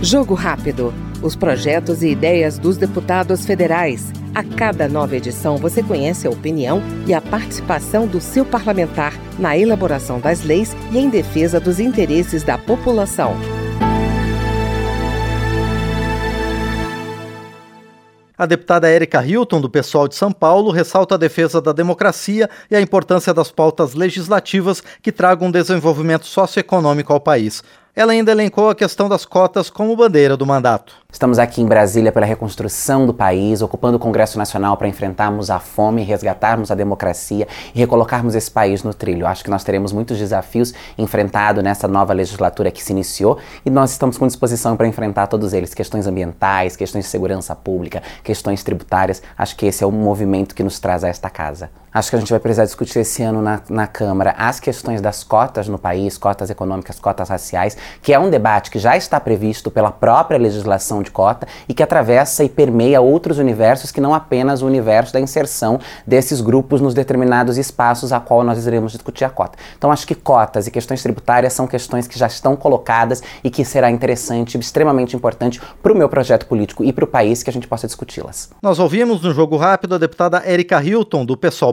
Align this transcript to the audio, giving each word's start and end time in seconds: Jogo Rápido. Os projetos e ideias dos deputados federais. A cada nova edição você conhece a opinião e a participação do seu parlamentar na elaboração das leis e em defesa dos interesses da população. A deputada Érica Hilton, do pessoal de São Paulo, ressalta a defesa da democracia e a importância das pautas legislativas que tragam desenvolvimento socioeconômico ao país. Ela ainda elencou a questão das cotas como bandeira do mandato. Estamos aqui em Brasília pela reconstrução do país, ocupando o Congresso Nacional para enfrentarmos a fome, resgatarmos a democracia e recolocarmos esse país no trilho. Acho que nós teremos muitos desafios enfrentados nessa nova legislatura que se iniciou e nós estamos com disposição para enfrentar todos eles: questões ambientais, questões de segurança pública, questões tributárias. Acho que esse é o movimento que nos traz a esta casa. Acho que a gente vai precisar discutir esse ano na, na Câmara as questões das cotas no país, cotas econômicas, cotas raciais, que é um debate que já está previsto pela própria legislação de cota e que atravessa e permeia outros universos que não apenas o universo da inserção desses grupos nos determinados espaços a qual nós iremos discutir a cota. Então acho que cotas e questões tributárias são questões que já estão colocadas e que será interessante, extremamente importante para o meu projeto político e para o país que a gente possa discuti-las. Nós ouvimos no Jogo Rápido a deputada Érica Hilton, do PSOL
Jogo 0.00 0.34
Rápido. 0.34 0.94
Os 1.20 1.34
projetos 1.34 2.04
e 2.04 2.08
ideias 2.08 2.56
dos 2.56 2.76
deputados 2.76 3.44
federais. 3.44 4.12
A 4.32 4.44
cada 4.44 4.88
nova 4.88 5.16
edição 5.16 5.56
você 5.56 5.82
conhece 5.82 6.24
a 6.24 6.30
opinião 6.30 6.80
e 7.04 7.12
a 7.12 7.20
participação 7.20 8.06
do 8.06 8.20
seu 8.20 8.44
parlamentar 8.44 9.12
na 9.40 9.58
elaboração 9.58 10.20
das 10.20 10.44
leis 10.44 10.76
e 10.92 10.98
em 10.98 11.08
defesa 11.08 11.58
dos 11.58 11.80
interesses 11.80 12.44
da 12.44 12.56
população. 12.56 13.34
A 18.38 18.46
deputada 18.46 18.88
Érica 18.88 19.26
Hilton, 19.26 19.60
do 19.60 19.68
pessoal 19.68 20.06
de 20.06 20.14
São 20.14 20.30
Paulo, 20.30 20.70
ressalta 20.70 21.16
a 21.16 21.18
defesa 21.18 21.60
da 21.60 21.72
democracia 21.72 22.48
e 22.70 22.76
a 22.76 22.80
importância 22.80 23.34
das 23.34 23.50
pautas 23.50 23.94
legislativas 23.94 24.80
que 25.02 25.10
tragam 25.10 25.50
desenvolvimento 25.50 26.24
socioeconômico 26.24 27.12
ao 27.12 27.18
país. 27.18 27.64
Ela 27.98 28.12
ainda 28.12 28.30
elencou 28.30 28.70
a 28.70 28.76
questão 28.76 29.08
das 29.08 29.24
cotas 29.24 29.68
como 29.70 29.96
bandeira 29.96 30.36
do 30.36 30.46
mandato. 30.46 30.94
Estamos 31.12 31.36
aqui 31.36 31.60
em 31.60 31.66
Brasília 31.66 32.12
pela 32.12 32.24
reconstrução 32.24 33.04
do 33.04 33.12
país, 33.12 33.60
ocupando 33.60 33.96
o 33.96 33.98
Congresso 33.98 34.38
Nacional 34.38 34.76
para 34.76 34.86
enfrentarmos 34.86 35.50
a 35.50 35.58
fome, 35.58 36.04
resgatarmos 36.04 36.70
a 36.70 36.76
democracia 36.76 37.48
e 37.74 37.78
recolocarmos 37.80 38.36
esse 38.36 38.48
país 38.48 38.84
no 38.84 38.94
trilho. 38.94 39.26
Acho 39.26 39.42
que 39.42 39.50
nós 39.50 39.64
teremos 39.64 39.92
muitos 39.92 40.16
desafios 40.16 40.72
enfrentados 40.96 41.64
nessa 41.64 41.88
nova 41.88 42.12
legislatura 42.12 42.70
que 42.70 42.84
se 42.84 42.92
iniciou 42.92 43.38
e 43.66 43.70
nós 43.70 43.90
estamos 43.90 44.16
com 44.16 44.28
disposição 44.28 44.76
para 44.76 44.86
enfrentar 44.86 45.26
todos 45.26 45.52
eles: 45.52 45.74
questões 45.74 46.06
ambientais, 46.06 46.76
questões 46.76 47.06
de 47.06 47.10
segurança 47.10 47.56
pública, 47.56 48.00
questões 48.22 48.62
tributárias. 48.62 49.20
Acho 49.36 49.56
que 49.56 49.66
esse 49.66 49.82
é 49.82 49.86
o 49.88 49.90
movimento 49.90 50.54
que 50.54 50.62
nos 50.62 50.78
traz 50.78 51.02
a 51.02 51.08
esta 51.08 51.28
casa. 51.28 51.68
Acho 51.92 52.10
que 52.10 52.16
a 52.16 52.18
gente 52.18 52.30
vai 52.30 52.38
precisar 52.38 52.64
discutir 52.64 52.98
esse 52.98 53.22
ano 53.22 53.40
na, 53.40 53.60
na 53.70 53.86
Câmara 53.86 54.34
as 54.36 54.60
questões 54.60 55.00
das 55.00 55.24
cotas 55.24 55.68
no 55.68 55.78
país, 55.78 56.18
cotas 56.18 56.50
econômicas, 56.50 57.00
cotas 57.00 57.30
raciais, 57.30 57.76
que 58.02 58.12
é 58.12 58.18
um 58.18 58.28
debate 58.28 58.70
que 58.70 58.78
já 58.78 58.96
está 58.96 59.18
previsto 59.18 59.70
pela 59.70 59.90
própria 59.90 60.38
legislação 60.38 61.02
de 61.02 61.10
cota 61.10 61.48
e 61.66 61.72
que 61.72 61.82
atravessa 61.82 62.44
e 62.44 62.48
permeia 62.48 63.00
outros 63.00 63.38
universos 63.38 63.90
que 63.90 64.00
não 64.00 64.12
apenas 64.14 64.60
o 64.60 64.66
universo 64.66 65.12
da 65.12 65.20
inserção 65.20 65.80
desses 66.06 66.40
grupos 66.42 66.80
nos 66.80 66.92
determinados 66.92 67.56
espaços 67.56 68.12
a 68.12 68.20
qual 68.20 68.44
nós 68.44 68.66
iremos 68.66 68.92
discutir 68.92 69.24
a 69.24 69.30
cota. 69.30 69.58
Então 69.76 69.90
acho 69.90 70.06
que 70.06 70.14
cotas 70.14 70.66
e 70.66 70.70
questões 70.70 71.02
tributárias 71.02 71.54
são 71.54 71.66
questões 71.66 72.06
que 72.06 72.18
já 72.18 72.26
estão 72.26 72.54
colocadas 72.54 73.22
e 73.42 73.50
que 73.50 73.64
será 73.64 73.90
interessante, 73.90 74.58
extremamente 74.58 75.16
importante 75.16 75.60
para 75.82 75.92
o 75.92 75.96
meu 75.96 76.08
projeto 76.08 76.46
político 76.46 76.84
e 76.84 76.92
para 76.92 77.04
o 77.04 77.08
país 77.08 77.42
que 77.42 77.48
a 77.48 77.52
gente 77.52 77.66
possa 77.66 77.86
discuti-las. 77.86 78.50
Nós 78.62 78.78
ouvimos 78.78 79.22
no 79.22 79.32
Jogo 79.32 79.56
Rápido 79.56 79.94
a 79.94 79.98
deputada 79.98 80.42
Érica 80.44 80.82
Hilton, 80.82 81.24
do 81.24 81.36
PSOL 81.36 81.72